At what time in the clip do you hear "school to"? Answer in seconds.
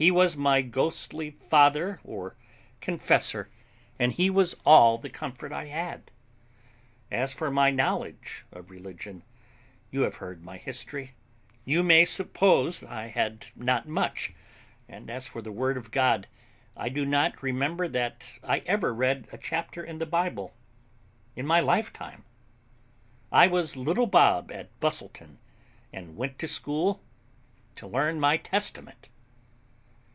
26.48-27.86